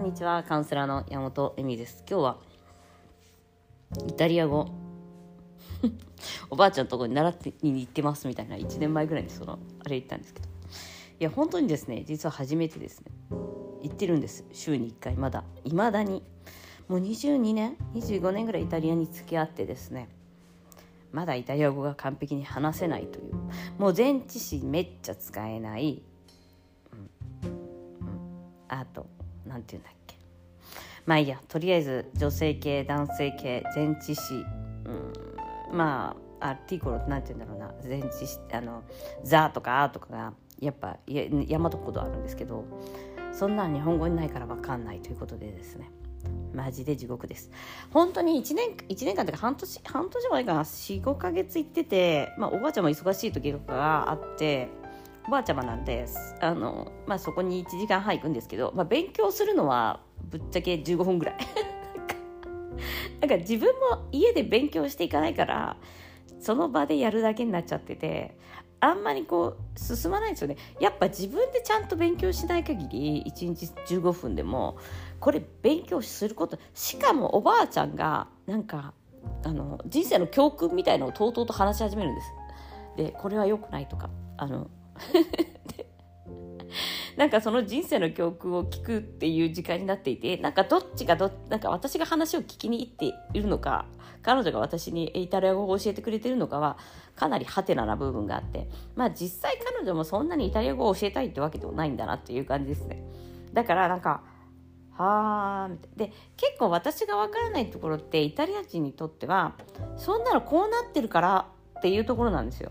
[0.00, 2.02] んにちはカウンセラーの山本恵美です。
[2.08, 2.38] 今日は
[4.08, 4.66] イタリア語。
[6.48, 10.48] おばあちゃんのとこに習ってに行ってますみたいな1年前ぐらいにそのあれ言ったんですけど。
[10.48, 13.12] いや本当にですね実は初めてですね。
[13.82, 14.46] 行ってるんです。
[14.52, 15.44] 週に1回まだ。
[15.64, 16.22] いまだに。
[16.88, 20.08] もう22年25年ぐらいイタリアに付き合ってですね。
[21.12, 23.34] まだイタリア語が完璧に話せないという。
[23.76, 26.02] もう前置詞めっちゃ使えない、
[27.42, 27.48] うん。
[27.48, 27.58] うん、
[28.68, 29.06] あと
[29.46, 30.16] 何て言うんだっけ。
[31.06, 31.40] まあいいや。
[31.48, 37.72] とりあえず女性系男性系前置詞、うん、まあアーティコロって何て言うんだろうな。
[37.82, 38.38] 前置詞。
[38.52, 38.82] あの
[39.24, 42.64] 「ザ」とか「あ」とかがやっぱ山とほどあるんですけど
[43.32, 45.90] そんな日本語にないから分かんないということでですね。
[46.52, 47.50] マジで地獄です。
[47.90, 50.60] 本当に1年 ,1 年間というか半年半年前かな。
[50.62, 54.68] 45か月行ってて、まあ、おばあちゃんも忙しい時とかがあって
[55.26, 56.34] おばあちゃまなんです。
[56.40, 61.36] あの、まあ、そこに1時間半行くんですけど、まあ、勉強するのはぶっちゃけ15分ぐらい。
[63.20, 65.76] なんか自分も家で勉強していかないから
[66.38, 68.38] その場でやるだけになっちゃってて
[68.80, 70.56] あんまりこう進まないですよね。
[70.80, 74.78] やっぱ自分でちゃんと勉強しない限り1日15分でも
[75.20, 78.94] これ勉強することしかもおばあちゃんがなんか
[79.44, 82.32] あの人生の教訓みたいのをとうとうと話し始めるんです。
[82.96, 84.70] でこれは良くないとかあの
[87.16, 93.86] なんかその人生の教訓を聞くっていう時間になっていてなんかどっちがどなんか私が話を聞きに行っているのか
[94.22, 96.78] 彼女が私にイタリア語を教えてくれてるのかは
[97.16, 103.02] かなりハテナな部分があってまあ実際彼女もそんなにイタリア語を教えたいってわけでもないんだなっていう感じですね。
[103.52, 104.22] だからなんか
[104.92, 109.54] はあみたいで結構私がわからないところってイタリア人にとっては
[109.96, 111.46] そんなのこうなってるから
[111.78, 112.70] っていうところなんですよ。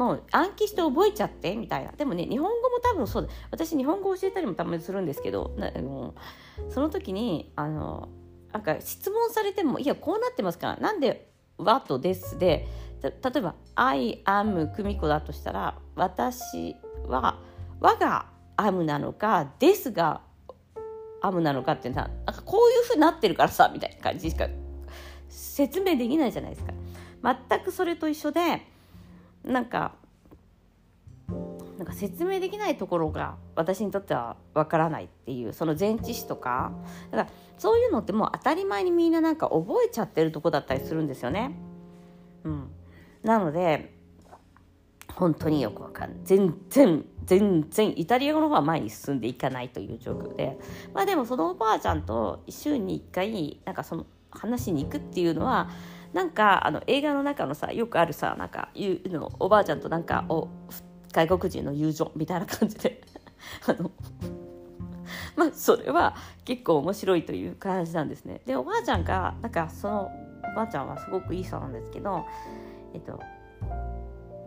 [0.00, 6.14] もう暗記して覚えちゃってみたいなでもね日本語も多分そうだ私日本語教えたりもたまにするんですけどあの
[6.70, 8.08] その時にあの
[8.50, 11.28] なんか質問されてもいやこうなってますからなんで
[11.60, 12.66] 「what です」で
[13.02, 16.76] 例えば「I am 久美子」だとしたら私
[17.06, 17.38] は
[17.78, 18.24] 「我が
[18.56, 20.22] am なのか「です」が
[21.20, 24.48] 「am なのかっていうのはなんかこういうふうになってるからさみたいな感じしか
[25.28, 26.72] 説明できないじゃないですか。
[27.22, 28.66] 全くそれと一緒で
[29.44, 29.94] なんか
[31.78, 36.72] なんか説明できないところが私にとってはわからないっていうその前置詞とか
[37.10, 41.52] だからそういうのってもう当たり前にみんななんか覚えちゃってるとこだったりするんですよね。
[42.44, 42.70] うん、
[43.22, 43.94] なので
[45.14, 46.20] 本当によくわかんない。
[46.24, 50.58] 全然全然イタリア語の方は前に進んでいかないという状況で。
[50.92, 55.70] まあでもそのおばあちゃんと週に1回なんかその話に行くっていうのは
[56.12, 60.48] なんかあの映画の中のさよくあるさなんかいうのおばあちゃんとなんかお
[61.12, 63.00] 外国人の友情みたいな感じで
[63.66, 63.90] あの
[65.36, 68.42] まあそれは結構面白いという感じなんですね。
[68.44, 70.10] でおばあちゃんがなんかその
[70.52, 72.26] おばあちゃんはすごくいい人なんですけど、
[72.92, 73.20] えっと、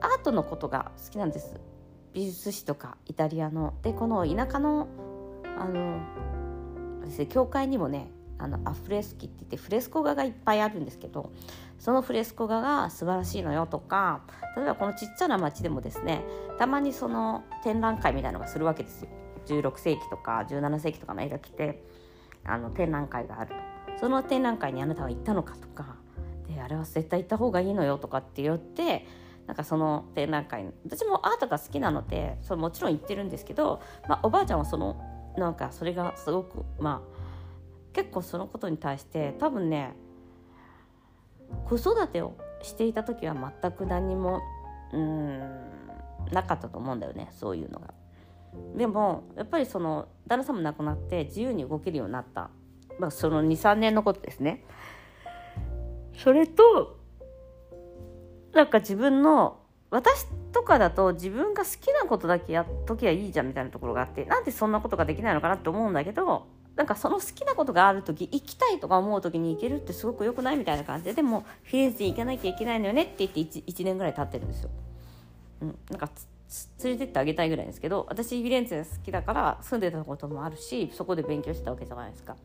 [0.00, 1.60] アートのことが好きなんです。
[2.12, 3.74] 美術史とかイタリアの。
[3.82, 4.88] でこの田舎の
[5.58, 6.00] あの
[7.28, 11.32] 教会にもねあのアフレスキって言ってフレスコ画がいっぱいあるんですけど
[11.78, 14.22] そのフレスコ画が素晴らしいのよとか
[14.56, 16.22] 例えばこのちっちゃな町でもですね
[16.58, 19.10] たまにその展覧会みたいのがするわけですよ。
[19.46, 21.82] 16世紀とか17世紀とかの絵が来て
[22.44, 23.68] あの展覧会があると。
[23.98, 25.96] その展覧会にあなたは行ったのかとか
[26.46, 29.06] であれは絶対行った方がいいのよとかって言って
[29.46, 35.00] なんかその展覧会私もアートが好きなのでそれもちろん行ってるんですけど、まあ、おばあちゃんはその
[35.36, 37.17] なんかそれがすごくまあ
[37.92, 39.94] 結構そのことに対して多分ね
[41.66, 44.40] 子育てをしていた時は全く何も
[44.92, 45.38] うん
[46.32, 47.94] なかったと思うんだよねそういうのが。
[48.76, 52.50] でもやっぱりその旦那さんも亡くなって自由に動けるようになった、
[52.98, 54.64] まあ、その23年のことですね。
[56.14, 56.98] それと
[58.52, 59.60] なんか自分の
[59.90, 66.46] 私とかだと自分が好きなことだけやっときゃいいじゃんみたいなところがあってなんでそんなことができないのかなって思うんだけど
[66.78, 74.70] なんかその好きなことがある時行きたいとか思う時に行けるってすごく良くないみたいな感じででもフィレンツェ行かなきゃいけないのよねって言って 1, 1年ぐらい経ってるんですよ。
[75.62, 76.08] うん、なんか
[76.84, 82.36] 連れてってあげたいぐらいですけど私フィレンツェ好きだから住んでたこともあるしそこで勉強してたわけじゃないですか。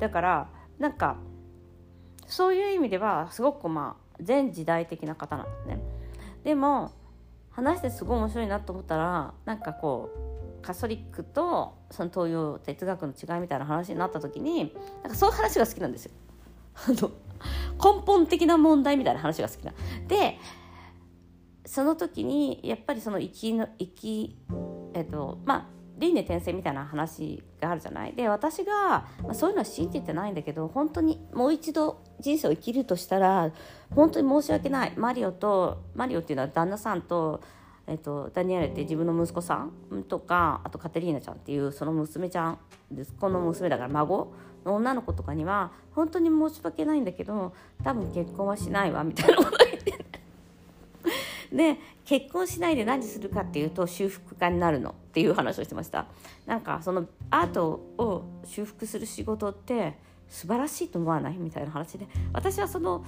[0.00, 0.48] だから
[0.78, 1.18] なんか
[2.26, 5.78] そういう意味ではすごくまあ全時代的な方なんですね。
[6.44, 6.92] でも
[7.50, 10.31] 話してすごい面白いなと思ったらなんかこう
[10.62, 14.72] カソリックとその東洋哲学の違いみたいな話になった時に
[15.02, 16.12] なんかそういう話が好きなんですよ。
[17.82, 19.72] 根本的な問題みたいな話が好きな。
[20.08, 20.38] で
[21.66, 24.36] その時にやっぱりその生きの生き
[24.94, 25.66] えっとまあ
[25.98, 28.14] 輪廻転生みたいな話があるじゃない？
[28.14, 28.72] で私が、
[29.22, 33.52] まあ、そういうのは信じてないんだけど本当にもう一度人生を生きるとしたら
[33.94, 37.40] 本当に申し訳ないマリオとマリオっていうのは旦那さんと,、
[37.86, 42.58] えっとダニエルって自分の息子さんとかあとカテリーナちゃんっていうその娘ちゃん
[42.92, 44.32] 息子の娘だから孫
[44.64, 47.52] の女の子とかには本当に申し訳ないんだけど
[47.82, 49.92] 多分結婚はしないわみたいなこと言って
[51.52, 51.76] で
[52.06, 56.06] 結婚しないで何するかっていうと修復家になるのっていう話をしてました。
[56.46, 57.68] なんかそのアート
[57.98, 59.98] を修復する仕事って
[60.28, 61.36] 素晴らしいと思わない？
[61.36, 62.06] みたいな話で。
[62.32, 63.04] 私はその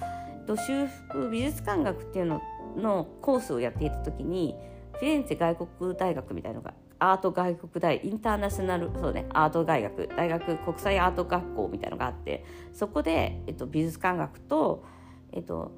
[0.47, 2.39] 修復美術館学っていうの
[2.75, 4.55] のコースをやっていた時に
[4.93, 14.85] フィレンツェ外国大学みたいなのがアート外国大インターナショナルそうねアート大学大学国際アート学校みたいなのがあってそこで、えっと、美術館学と、
[15.33, 15.71] えっと、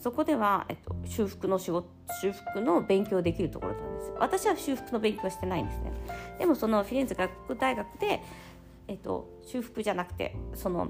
[0.00, 1.88] そこでは、えっと、修復の仕事
[2.20, 5.92] 修復の勉強できるところなんです私は修復の勉強してないんですね。
[6.38, 8.22] でもそのフィレンツェ学国大学で、
[8.86, 10.88] えっと、修復じゃなくてその、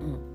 [0.00, 0.29] うん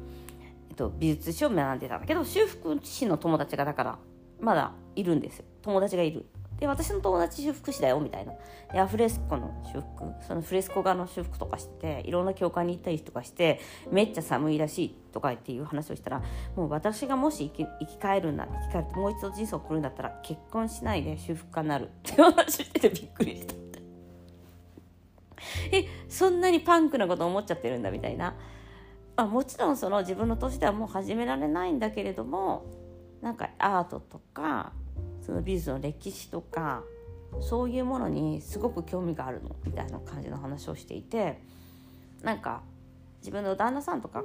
[0.75, 3.97] と、美術史を学んでたんだけど修復師の友達がだから
[4.39, 5.45] まだいるんですよ。
[5.61, 6.25] 友達がいる。
[6.59, 8.33] で私の友達修復師だよみたいな。
[8.71, 13.59] でアフレスコの修復そのフレスコ画の修復とかしていろんな教会に行ったりとかして
[13.91, 16.23] めっちゃ寒いらしいとかっていう話をしたら
[16.55, 21.89] もう私がもし生き生き返るんだ生き返ってもう一度人生を送るんだったら結婚しないで修復家になる。
[21.89, 23.53] って話しててびっくりした。
[25.71, 28.33] えそんなにパンクなこと思っちゃってるんだみたいな。
[29.17, 32.65] あもちろんその自分の年ではもう始められないんだけれども
[33.21, 34.73] なんかアートとか
[35.21, 36.83] その美術の歴史とか
[37.41, 41.41] そういうものにすごく興味があるのみたいな感じの話をしていて
[42.21, 42.61] なんか
[43.25, 44.23] 自分の旦那さんとか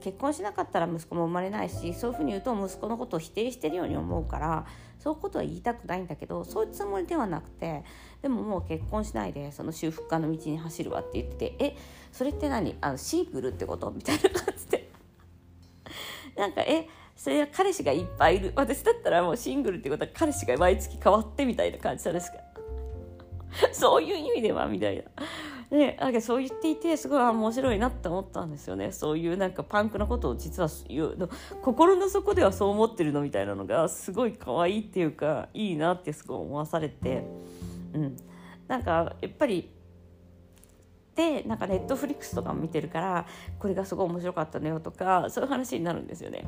[0.00, 4.66] 結婚しなかったら息子も生まれないしそういうふうに言うと息子のことを否定してるように思うから
[4.98, 7.84] そういうことは言いたくないんだけどそういうつもりではなくて
[8.22, 11.76] でももう結婚しないでその修復家の道に走るわって言っててえ
[12.10, 12.76] それって何？
[12.80, 13.92] あのシングルってこと？
[13.92, 14.90] みたいな感じで。
[16.36, 18.52] なんかえそれは彼氏がいっぱいいる。
[18.56, 22.38] 私だったらもうシングルってことは彼氏が毎月変わってみたいな感じなんですか。
[23.72, 25.04] そういう意味ではみたいな。
[25.70, 28.92] でなんかそう言っていてすごい面白いなって思ったんですよね。
[28.92, 31.16] そういうなんかパンクなことを実は言う。
[31.16, 31.28] の
[31.62, 37.24] 心の底ではそう思ってるのみたいなのがすごい可愛いっていうかいいなってすごい思わされて、
[37.94, 38.16] うん、
[38.68, 39.70] なんかやっぱり
[41.16, 43.26] でなんかネットフリックスとかも見てるから
[43.58, 46.44] これがすごい面白かったのよとかそういう話になるんですよね。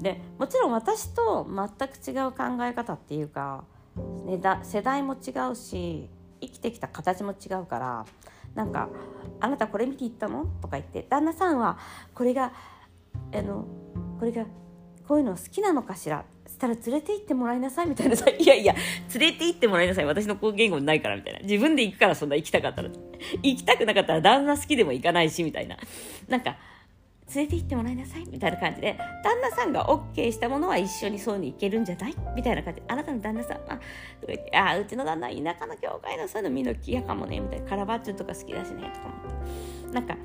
[0.00, 3.64] でもちろん私と全く違う考え方っていうか、
[4.24, 6.08] ね、だ世代も違うし
[6.40, 8.06] 生きてきた形も違うから
[8.58, 8.88] なんか
[9.40, 11.78] 「あなたこれ見ていったの?」とか言って旦那さんは
[12.12, 12.52] これが
[13.32, 13.64] あの
[14.18, 14.44] これが
[15.06, 18.74] こういうの好きなのかしらしたら連れて行ってもらいなさいみたいなさ、いやいや、
[19.14, 20.06] 連れて行ってもらいなさい。
[20.06, 21.40] 私の言語ないからみたいな。
[21.40, 22.90] 自分で行くからそんな行きたかったら。
[23.42, 25.76] 行きたくなかったら旦那好きでも行かないし、みたいな。
[26.26, 26.56] なんか、
[27.34, 32.14] 連れて行ってもらいなさいみたいな感じで、旦那さんが OK したものは一緒にそういうの行けるんじゃない？
[32.34, 33.78] みたいな感じで、あなたの旦那さん、あ、とか
[34.28, 37.68] 言って、あ、うちの旦那田舎の教会のそういうの見るの嫌かもね、みたいな。
[37.68, 39.94] カラバッチョとか好きだしね、とか思って。
[39.94, 40.16] なんか、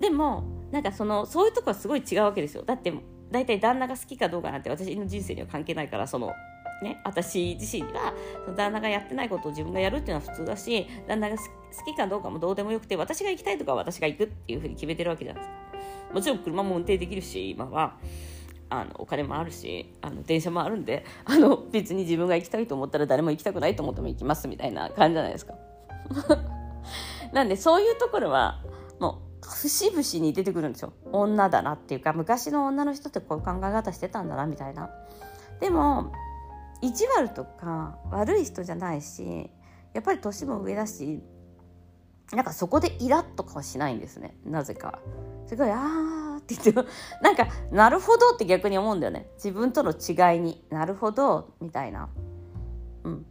[0.00, 2.62] でも、なんかその、そういうとこはすごい違うわけですよ。
[2.62, 2.92] だって、
[3.30, 6.32] 大体旦那が好きかどうかなんて私の人生には関係ないからその
[6.82, 8.12] ね、私自身には
[8.54, 11.42] 旦那がやってないことを自分がやるっていうのは普通だし旦那が好
[11.86, 15.65] きかどうかもどうでもよくて私が行きたいとかは私が行くっていうふうに決めてるわけじゃないですか
[16.12, 17.96] もちろん車も運転できるし今は
[18.68, 25.54] あのお金もあるしあの電車もあるんであの別に自分が行きたいと思ったら誰も行きたくないと思っても行きますみたいな感じじゃないですか。
[27.32, 28.62] なんでそういうところは
[28.98, 30.92] もう節々に出てくるんですよ。
[31.12, 34.90] 女だなっていうか昔の女の人ってこういう考え方してたんだなみたいな。
[35.60, 36.12] でも
[36.82, 39.50] 意地悪とか悪い人じゃないし
[39.94, 41.22] やっぱり年も上だし
[42.32, 44.36] なんかそこでイラッとかはしないんですね。
[44.44, 44.98] なぜか。
[45.46, 46.90] すごい「あー」って言って
[47.22, 49.28] なんか「なるほど」って逆に思うんだよね。
[49.36, 52.08] 自分との違いに「なるほど」みたいな。
[53.04, 53.26] うん。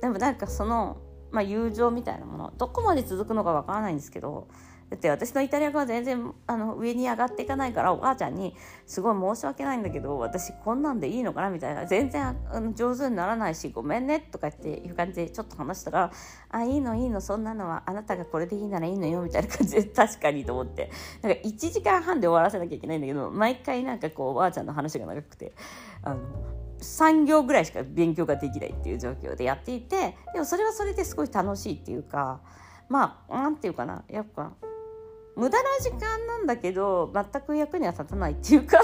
[0.00, 0.98] でもなんかその、
[1.30, 4.48] まあ、友情みたいなものどこまで続くのかわからないんですけど
[4.90, 8.56] だって私のイタリア語は全然あの上に上がっていかないからおばあちゃんに
[8.86, 16.10] すごい申し訳ないんだけど私こんなんでいいのかなみたいな全然あの上手にならないしごめんねとかっていう感じでちょっと話したら
[16.48, 20.90] あいいのいいのそんなのはあなたがこれでいいならいいのよみたいな感じで確かにと思って。
[21.22, 25.52] なんか1時間半で終わらせなきゃいけないんだけど毎回なんかこうおばあちゃんの話が長くて
[26.02, 26.20] あの
[26.80, 32.40] 3行ぐらいしか勉強ができないっていう状況でやっていてでもそれはそれですごい楽しいっていうか
[32.88, 34.52] まあなんていうかなやっぱ
[35.36, 38.78] 無駄な時間なんだけど全く役には立たないっていうか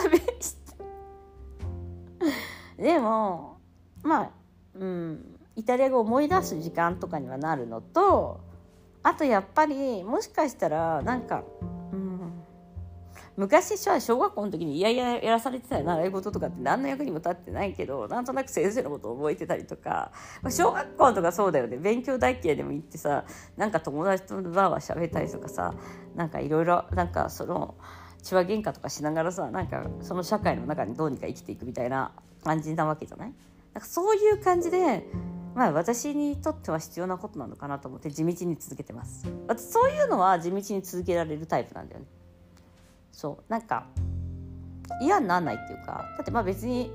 [2.78, 3.58] でも
[4.02, 4.30] まあ
[4.74, 8.40] うんイタリア語を思い出す時間とかにはなるのと
[9.02, 11.44] あとやっぱりもしかしたらなんか、
[13.36, 20.12] うん、昔小学校の時にいやいややらされてた習い事とかって何の役にも立ってないけどなんとなく先生のことを覚えてたりとか
[20.50, 21.76] 小学校とかそうだよね。
[21.76, 23.24] 勉強大嫌いでも行ってさ
[23.56, 25.74] なんか友達とバーバー喋ったりとかさ
[26.14, 27.74] なんかいろいろなんかその
[28.22, 32.12] 血話喧嘩とかしながらさなんかその社会の中にどうにか生きていくみたいな
[32.42, 33.34] 感じなわけじゃない？
[33.74, 35.06] なんかそういう感じで
[35.54, 39.28] まあ私にとっては必要なことなのかなと思って地道に続けてます。
[39.58, 42.06] そういうのは地道に続けられるタイプなんだよね。
[43.16, 43.86] そうなんか
[45.00, 46.90] 嫌にならないっていうかだってまあ別に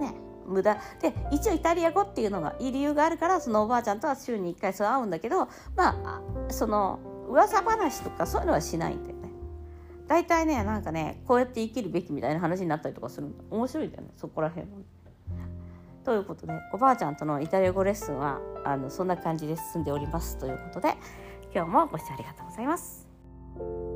[0.00, 0.14] ね
[0.46, 5.46] 無駄で一応イタリア語っていうのがいい理由があるからそのおばあちゃんとは週に1回そう会うんだけど
[5.76, 6.98] まあその
[7.28, 9.28] 噂話とかそういうのはしないんだよね
[10.06, 14.78] 大体ねなんかねこうやって生きるべきみたいな話になったりとかする面白いんだよねそこら辺も。
[16.02, 20.94] ということでおばあちゃんとのイタリア語レッスンはあのそんな感じで進んでおりますということで
[21.54, 23.87] 今日もご視聴ありがとうございます。